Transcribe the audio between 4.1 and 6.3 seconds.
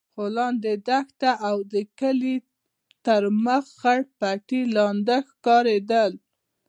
پټي لانده ښکارېدل.